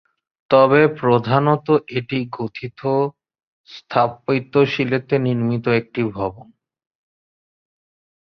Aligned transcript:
তবে 0.51 0.81
প্রধানত 0.99 1.67
এটি 1.91 2.19
গোথিক 2.31 2.79
স্থাপত্যশৈলীতে 3.69 5.15
নির্মিত 5.25 5.65
একটি 5.79 6.01
ভবন। 6.11 6.47